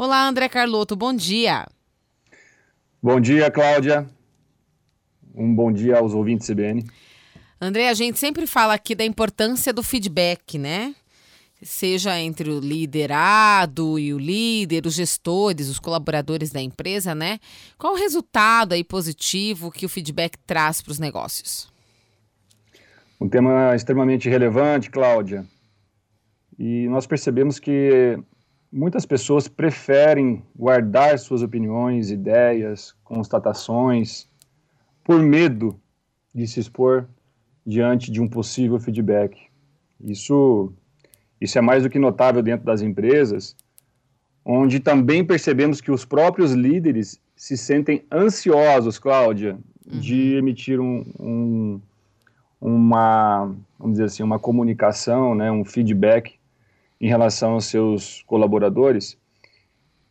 Olá, 0.00 0.28
André 0.28 0.48
Carlotto, 0.48 0.94
bom 0.94 1.12
dia. 1.12 1.66
Bom 3.02 3.18
dia, 3.18 3.50
Cláudia. 3.50 4.08
Um 5.34 5.52
bom 5.52 5.72
dia 5.72 5.98
aos 5.98 6.14
ouvintes 6.14 6.46
CBN. 6.46 6.84
André, 7.60 7.88
a 7.88 7.94
gente 7.94 8.16
sempre 8.16 8.46
fala 8.46 8.74
aqui 8.74 8.94
da 8.94 9.04
importância 9.04 9.72
do 9.72 9.82
feedback, 9.82 10.56
né? 10.56 10.94
Seja 11.60 12.16
entre 12.16 12.48
o 12.48 12.60
liderado 12.60 13.98
e 13.98 14.14
o 14.14 14.18
líder, 14.20 14.86
os 14.86 14.94
gestores, 14.94 15.68
os 15.68 15.80
colaboradores 15.80 16.52
da 16.52 16.62
empresa, 16.62 17.12
né? 17.12 17.40
Qual 17.76 17.94
o 17.94 17.98
resultado 17.98 18.74
aí 18.74 18.84
positivo 18.84 19.68
que 19.68 19.84
o 19.84 19.88
feedback 19.88 20.38
traz 20.46 20.80
para 20.80 20.92
os 20.92 21.00
negócios? 21.00 21.68
Um 23.20 23.28
tema 23.28 23.74
extremamente 23.74 24.28
relevante, 24.28 24.90
Cláudia. 24.90 25.44
E 26.56 26.86
nós 26.86 27.04
percebemos 27.04 27.58
que 27.58 28.16
muitas 28.72 29.06
pessoas 29.06 29.48
preferem 29.48 30.42
guardar 30.54 31.18
suas 31.18 31.42
opiniões, 31.42 32.10
ideias, 32.10 32.94
constatações, 33.02 34.28
por 35.02 35.20
medo 35.20 35.78
de 36.34 36.46
se 36.46 36.60
expor 36.60 37.08
diante 37.66 38.10
de 38.10 38.20
um 38.20 38.28
possível 38.28 38.78
feedback. 38.78 39.38
Isso, 40.00 40.72
isso 41.40 41.58
é 41.58 41.60
mais 41.60 41.82
do 41.82 41.90
que 41.90 41.98
notável 41.98 42.42
dentro 42.42 42.64
das 42.64 42.82
empresas, 42.82 43.56
onde 44.44 44.80
também 44.80 45.24
percebemos 45.24 45.80
que 45.80 45.90
os 45.90 46.04
próprios 46.04 46.52
líderes 46.52 47.20
se 47.34 47.56
sentem 47.56 48.04
ansiosos, 48.12 48.98
Cláudia, 48.98 49.58
uhum. 49.86 50.00
de 50.00 50.34
emitir 50.34 50.80
um, 50.80 51.04
um, 51.18 51.80
uma, 52.60 53.54
vamos 53.78 53.94
dizer 53.94 54.04
assim, 54.04 54.22
uma 54.22 54.38
comunicação, 54.38 55.34
né, 55.34 55.50
um 55.50 55.64
feedback 55.64 56.37
em 57.00 57.08
relação 57.08 57.52
aos 57.52 57.66
seus 57.66 58.22
colaboradores. 58.26 59.16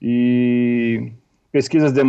E 0.00 1.12
pesquisas 1.50 1.92
de, 1.92 2.00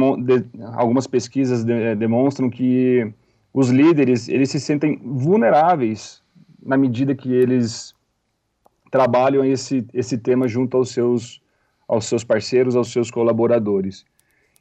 algumas 0.73 1.05
pesquisas 1.05 1.64
de, 1.64 1.95
demonstram 1.95 2.50
que 2.50 3.14
os 3.53 3.70
líderes 3.70 4.28
eles 4.30 4.50
se 4.50 4.59
sentem 4.59 5.00
vulneráveis 5.03 6.23
na 6.66 6.75
medida 6.75 7.14
que 7.14 7.31
eles 7.31 7.94
trabalham 8.89 9.45
esse 9.45 9.86
esse 9.94 10.17
tema 10.17 10.48
junto 10.48 10.78
aos 10.78 10.89
seus 10.89 11.42
aos 11.88 12.05
seus 12.05 12.23
parceiros, 12.23 12.76
aos 12.76 12.92
seus 12.92 13.11
colaboradores. 13.11 14.05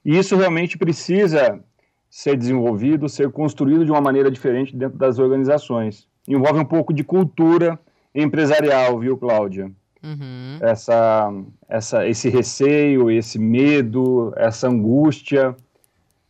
E 0.05 0.19
isso 0.19 0.37
realmente 0.37 0.77
precisa 0.77 1.63
ser 2.11 2.37
desenvolvido, 2.37 3.09
ser 3.09 3.31
construído 3.31 3.87
de 3.87 3.91
uma 3.91 4.01
maneira 4.01 4.31
diferente 4.31 4.77
dentro 4.77 4.99
das 4.99 5.19
organizações. 5.19 6.07
Envolve 6.29 6.61
um 6.61 6.65
pouco 6.65 6.93
de 6.93 7.03
cultura 7.03 7.79
empresarial, 8.15 8.99
viu, 8.99 9.17
Cláudia? 9.17 9.73
Uhum. 10.03 10.59
Essa, 10.61 11.33
essa, 11.69 12.09
esse 12.09 12.29
receio, 12.29 13.11
esse 13.11 13.39
medo, 13.39 14.33
essa 14.37 14.69
angústia. 14.69 15.55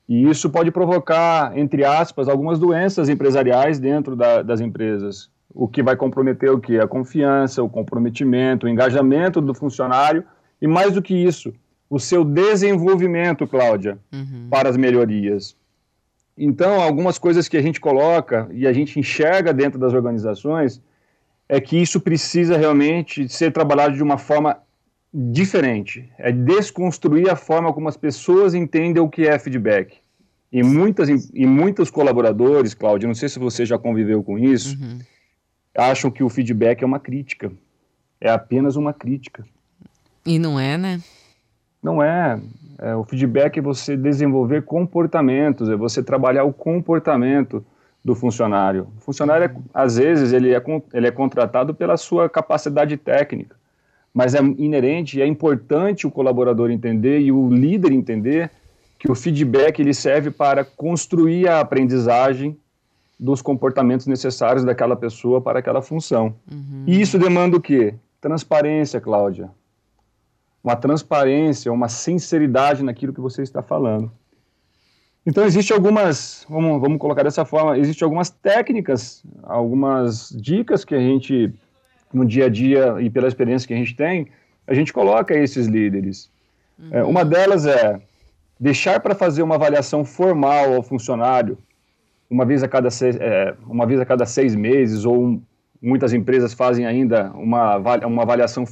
E 0.08 0.28
isso 0.28 0.50
pode 0.50 0.70
provocar, 0.70 1.56
entre 1.56 1.84
aspas, 1.84 2.28
algumas 2.28 2.58
doenças 2.58 3.08
empresariais 3.08 3.78
dentro 3.78 4.14
da, 4.14 4.42
das 4.42 4.60
empresas. 4.60 5.30
O 5.54 5.66
que 5.66 5.82
vai 5.82 5.96
comprometer 5.96 6.50
o 6.50 6.60
que? 6.60 6.78
A 6.78 6.86
confiança, 6.86 7.62
o 7.62 7.68
comprometimento, 7.68 8.66
o 8.66 8.68
engajamento 8.68 9.40
do 9.40 9.54
funcionário 9.54 10.24
e, 10.60 10.66
mais 10.66 10.94
do 10.94 11.02
que 11.02 11.14
isso, 11.14 11.52
o 11.88 11.98
seu 11.98 12.24
desenvolvimento, 12.24 13.46
Cláudia, 13.46 13.98
uhum. 14.12 14.48
para 14.50 14.68
as 14.68 14.76
melhorias. 14.76 15.56
Então, 16.36 16.80
algumas 16.80 17.18
coisas 17.18 17.48
que 17.48 17.56
a 17.56 17.62
gente 17.62 17.80
coloca 17.80 18.48
e 18.52 18.66
a 18.66 18.72
gente 18.72 18.98
enxerga 18.98 19.52
dentro 19.52 19.78
das 19.78 19.92
organizações 19.92 20.80
é 21.52 21.60
que 21.60 21.76
isso 21.76 22.00
precisa 22.00 22.56
realmente 22.56 23.28
ser 23.28 23.52
trabalhado 23.52 23.94
de 23.94 24.02
uma 24.02 24.16
forma 24.16 24.56
diferente. 25.12 26.10
É 26.16 26.32
desconstruir 26.32 27.28
a 27.28 27.36
forma 27.36 27.70
como 27.74 27.90
as 27.90 27.96
pessoas 27.96 28.54
entendem 28.54 29.02
o 29.02 29.08
que 29.08 29.28
é 29.28 29.38
feedback. 29.38 29.98
E, 30.50 30.62
muitas, 30.62 31.10
e 31.10 31.44
muitos 31.44 31.90
colaboradores, 31.90 32.72
Cláudio, 32.72 33.06
não 33.06 33.14
sei 33.14 33.28
se 33.28 33.38
você 33.38 33.66
já 33.66 33.76
conviveu 33.76 34.22
com 34.22 34.38
isso, 34.38 34.78
uhum. 34.80 34.98
acham 35.76 36.10
que 36.10 36.24
o 36.24 36.30
feedback 36.30 36.80
é 36.80 36.86
uma 36.86 36.98
crítica. 36.98 37.52
É 38.18 38.30
apenas 38.30 38.74
uma 38.74 38.94
crítica. 38.94 39.44
E 40.24 40.38
não 40.38 40.58
é, 40.58 40.78
né? 40.78 41.02
Não 41.82 42.02
é. 42.02 42.40
é. 42.78 42.96
O 42.96 43.04
feedback 43.04 43.58
é 43.58 43.62
você 43.62 43.94
desenvolver 43.94 44.62
comportamentos, 44.62 45.68
é 45.68 45.76
você 45.76 46.02
trabalhar 46.02 46.44
o 46.44 46.52
comportamento 46.52 47.62
do 48.04 48.14
funcionário. 48.14 48.88
O 48.98 49.00
funcionário, 49.00 49.54
às 49.72 49.96
vezes, 49.96 50.32
ele 50.32 50.54
é, 50.54 50.62
ele 50.92 51.06
é 51.06 51.10
contratado 51.10 51.74
pela 51.74 51.96
sua 51.96 52.28
capacidade 52.28 52.96
técnica, 52.96 53.56
mas 54.12 54.34
é 54.34 54.40
inerente 54.40 55.18
e 55.18 55.22
é 55.22 55.26
importante 55.26 56.06
o 56.06 56.10
colaborador 56.10 56.70
entender 56.70 57.20
e 57.20 57.30
o 57.30 57.48
líder 57.48 57.92
entender 57.92 58.50
que 58.98 59.10
o 59.10 59.14
feedback 59.14 59.80
ele 59.80 59.94
serve 59.94 60.30
para 60.30 60.64
construir 60.64 61.48
a 61.48 61.60
aprendizagem 61.60 62.56
dos 63.18 63.40
comportamentos 63.40 64.06
necessários 64.06 64.64
daquela 64.64 64.96
pessoa 64.96 65.40
para 65.40 65.60
aquela 65.60 65.80
função. 65.80 66.34
Uhum. 66.50 66.84
E 66.86 67.00
isso 67.00 67.18
demanda 67.18 67.56
o 67.56 67.60
quê? 67.60 67.94
Transparência, 68.20 69.00
Cláudia. 69.00 69.50
Uma 70.62 70.76
transparência, 70.76 71.72
uma 71.72 71.88
sinceridade 71.88 72.82
naquilo 72.82 73.12
que 73.12 73.20
você 73.20 73.42
está 73.42 73.62
falando. 73.62 74.10
Então, 75.24 75.44
existe 75.44 75.72
algumas, 75.72 76.44
vamos, 76.48 76.80
vamos 76.80 76.98
colocar 76.98 77.22
dessa 77.22 77.44
forma, 77.44 77.78
existe 77.78 78.02
algumas 78.02 78.28
técnicas, 78.28 79.22
algumas 79.44 80.30
dicas 80.30 80.84
que 80.84 80.94
a 80.94 80.98
gente, 80.98 81.52
no 82.12 82.24
dia 82.24 82.46
a 82.46 82.48
dia 82.48 82.96
e 83.00 83.08
pela 83.08 83.28
experiência 83.28 83.68
que 83.68 83.74
a 83.74 83.76
gente 83.76 83.94
tem, 83.94 84.26
a 84.66 84.74
gente 84.74 84.92
coloca 84.92 85.34
esses 85.34 85.66
líderes. 85.66 86.28
Uhum. 86.78 86.88
É, 86.90 87.04
uma 87.04 87.24
delas 87.24 87.66
é 87.66 88.00
deixar 88.58 88.98
para 89.00 89.14
fazer 89.14 89.42
uma 89.42 89.54
avaliação 89.54 90.04
formal 90.04 90.74
ao 90.74 90.82
funcionário, 90.82 91.56
uma 92.28 92.44
vez 92.44 92.62
a 92.62 92.68
cada 92.68 92.90
seis, 92.90 93.16
é, 93.20 93.54
uma 93.66 93.86
vez 93.86 94.00
a 94.00 94.06
cada 94.06 94.26
seis 94.26 94.56
meses, 94.56 95.04
ou 95.04 95.22
um, 95.22 95.42
muitas 95.80 96.12
empresas 96.12 96.52
fazem 96.52 96.86
ainda 96.86 97.30
uma, 97.32 97.76
uma 97.76 98.22
avaliação 98.22 98.64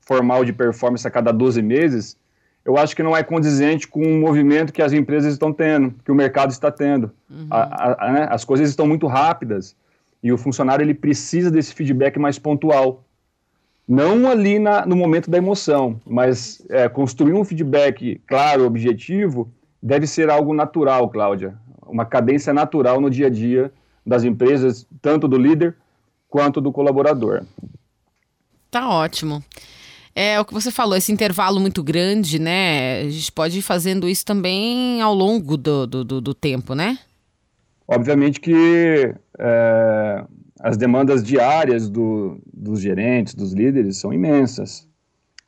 formal 0.00 0.44
de 0.44 0.52
performance 0.52 1.06
a 1.06 1.10
cada 1.10 1.32
12 1.32 1.62
meses, 1.62 2.16
eu 2.66 2.76
acho 2.76 2.96
que 2.96 3.02
não 3.02 3.16
é 3.16 3.22
condizente 3.22 3.86
com 3.86 4.02
o 4.02 4.20
movimento 4.20 4.72
que 4.72 4.82
as 4.82 4.92
empresas 4.92 5.32
estão 5.32 5.52
tendo, 5.52 5.94
que 6.04 6.10
o 6.10 6.14
mercado 6.16 6.50
está 6.50 6.68
tendo. 6.68 7.12
Uhum. 7.30 7.46
A, 7.48 8.06
a, 8.06 8.12
né? 8.12 8.28
As 8.28 8.44
coisas 8.44 8.68
estão 8.68 8.88
muito 8.88 9.06
rápidas 9.06 9.76
e 10.20 10.32
o 10.32 10.36
funcionário 10.36 10.82
ele 10.82 10.92
precisa 10.92 11.48
desse 11.48 11.72
feedback 11.72 12.18
mais 12.18 12.40
pontual. 12.40 13.04
Não 13.86 14.28
ali 14.28 14.58
na, 14.58 14.84
no 14.84 14.96
momento 14.96 15.30
da 15.30 15.38
emoção, 15.38 16.00
mas 16.04 16.60
é, 16.68 16.88
construir 16.88 17.34
um 17.34 17.44
feedback 17.44 18.20
claro, 18.26 18.66
objetivo, 18.66 19.48
deve 19.80 20.08
ser 20.08 20.28
algo 20.28 20.52
natural, 20.52 21.08
Cláudia. 21.08 21.54
Uma 21.86 22.04
cadência 22.04 22.52
natural 22.52 23.00
no 23.00 23.08
dia 23.08 23.28
a 23.28 23.30
dia 23.30 23.72
das 24.04 24.24
empresas, 24.24 24.84
tanto 25.00 25.28
do 25.28 25.38
líder 25.38 25.76
quanto 26.28 26.60
do 26.60 26.72
colaborador. 26.72 27.44
Tá 28.72 28.88
ótimo. 28.88 29.40
É 30.18 30.40
o 30.40 30.46
que 30.46 30.54
você 30.54 30.70
falou, 30.70 30.96
esse 30.96 31.12
intervalo 31.12 31.60
muito 31.60 31.82
grande, 31.84 32.38
né? 32.38 33.02
A 33.02 33.10
gente 33.10 33.30
pode 33.30 33.58
ir 33.58 33.62
fazendo 33.62 34.08
isso 34.08 34.24
também 34.24 35.02
ao 35.02 35.12
longo 35.12 35.58
do, 35.58 35.86
do, 35.86 36.02
do, 36.02 36.20
do 36.22 36.32
tempo, 36.32 36.74
né? 36.74 36.98
Obviamente 37.86 38.40
que 38.40 39.14
é, 39.38 40.24
as 40.58 40.78
demandas 40.78 41.22
diárias 41.22 41.90
do, 41.90 42.40
dos 42.50 42.80
gerentes, 42.80 43.34
dos 43.34 43.52
líderes, 43.52 43.98
são 43.98 44.10
imensas. 44.10 44.88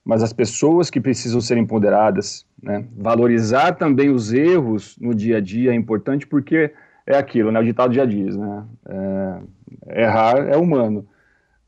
Mas 0.04 0.22
as 0.22 0.34
pessoas 0.34 0.90
que 0.90 1.00
precisam 1.00 1.40
ser 1.40 1.56
empoderadas, 1.56 2.44
né? 2.62 2.84
valorizar 2.94 3.72
também 3.72 4.10
os 4.10 4.34
erros 4.34 4.98
no 5.00 5.14
dia 5.14 5.38
a 5.38 5.40
dia 5.40 5.70
é 5.70 5.74
importante 5.74 6.26
porque 6.26 6.74
é 7.06 7.16
aquilo, 7.16 7.50
né? 7.50 7.58
O 7.58 7.64
ditado 7.64 7.94
já 7.94 8.04
diz, 8.04 8.36
né? 8.36 8.64
É, 8.86 10.02
errar 10.02 10.36
é 10.46 10.58
humano. 10.58 11.06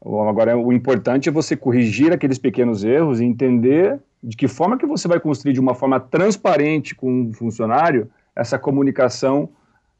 Agora, 0.02 0.56
o 0.56 0.72
importante 0.72 1.28
é 1.28 1.32
você 1.32 1.54
corrigir 1.54 2.12
aqueles 2.12 2.38
pequenos 2.38 2.82
erros 2.84 3.20
e 3.20 3.24
entender 3.24 3.98
de 4.22 4.36
que 4.36 4.48
forma 4.48 4.78
que 4.78 4.86
você 4.86 5.06
vai 5.06 5.20
construir 5.20 5.52
de 5.52 5.60
uma 5.60 5.74
forma 5.74 6.00
transparente 6.00 6.94
com 6.94 7.28
o 7.28 7.32
funcionário 7.32 8.10
essa 8.34 8.58
comunicação 8.58 9.48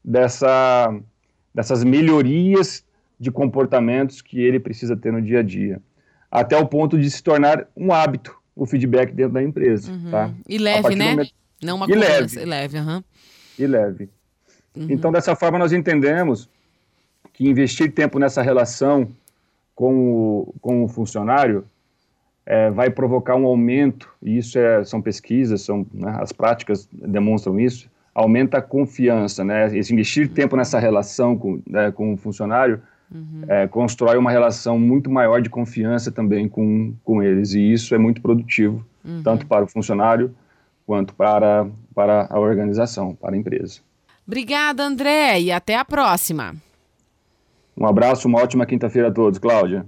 dessa, 0.03 0.95
dessas 1.53 1.83
melhorias 1.83 2.83
de 3.19 3.29
comportamentos 3.31 4.21
que 4.21 4.41
ele 4.41 4.59
precisa 4.59 4.97
ter 4.97 5.11
no 5.13 5.21
dia 5.21 5.39
a 5.39 5.43
dia. 5.43 5.79
Até 6.31 6.57
o 6.57 6.65
ponto 6.65 6.97
de 6.97 7.09
se 7.09 7.21
tornar 7.21 7.67
um 7.75 7.91
hábito 7.93 8.35
o 8.55 8.65
feedback 8.65 9.11
dentro 9.11 9.33
da 9.33 9.43
empresa. 9.43 9.91
Uhum. 9.91 10.11
Tá? 10.11 10.31
E 10.47 10.57
leve, 10.57 10.95
né? 10.95 11.11
Momento... 11.11 11.33
Não 11.63 11.75
uma 11.75 11.85
e 11.85 11.95
leve. 11.95 12.39
E 12.39 12.45
leve, 12.45 12.79
uhum. 12.79 13.03
E 13.57 13.67
leve. 13.67 14.09
Uhum. 14.75 14.87
Então, 14.89 15.11
dessa 15.11 15.35
forma, 15.35 15.59
nós 15.59 15.71
entendemos 15.71 16.49
que 17.33 17.47
investir 17.47 17.91
tempo 17.93 18.17
nessa 18.17 18.41
relação 18.41 19.07
com 19.75 19.93
o, 20.11 20.55
com 20.61 20.83
o 20.83 20.87
funcionário 20.87 21.65
é, 22.45 22.69
vai 22.71 22.89
provocar 22.89 23.35
um 23.35 23.45
aumento, 23.45 24.09
e 24.21 24.37
isso 24.37 24.57
é, 24.57 24.83
são 24.83 25.01
pesquisas, 25.01 25.61
são, 25.61 25.85
né, 25.93 26.17
as 26.19 26.31
práticas 26.31 26.87
demonstram 26.91 27.59
isso, 27.59 27.89
aumenta 28.13 28.57
a 28.57 28.61
confiança, 28.61 29.43
né? 29.43 29.75
Esse 29.77 29.93
investir 29.93 30.29
tempo 30.29 30.55
nessa 30.55 30.79
relação 30.79 31.37
com, 31.37 31.61
né, 31.65 31.91
com 31.91 32.13
o 32.13 32.17
funcionário 32.17 32.81
uhum. 33.09 33.43
é, 33.47 33.67
constrói 33.67 34.17
uma 34.17 34.31
relação 34.31 34.77
muito 34.77 35.09
maior 35.09 35.41
de 35.41 35.49
confiança 35.49 36.11
também 36.11 36.49
com, 36.49 36.93
com 37.03 37.23
eles. 37.23 37.53
E 37.53 37.71
isso 37.71 37.95
é 37.95 37.97
muito 37.97 38.21
produtivo, 38.21 38.85
uhum. 39.05 39.23
tanto 39.23 39.45
para 39.45 39.63
o 39.63 39.67
funcionário 39.67 40.35
quanto 40.85 41.13
para, 41.13 41.67
para 41.95 42.27
a 42.29 42.39
organização, 42.39 43.15
para 43.15 43.33
a 43.33 43.37
empresa. 43.37 43.79
Obrigada, 44.27 44.83
André, 44.83 45.39
e 45.39 45.51
até 45.51 45.77
a 45.77 45.85
próxima. 45.85 46.53
Um 47.77 47.85
abraço, 47.85 48.27
uma 48.27 48.41
ótima 48.41 48.65
quinta-feira 48.65 49.07
a 49.09 49.11
todos. 49.11 49.39
Cláudia. 49.39 49.85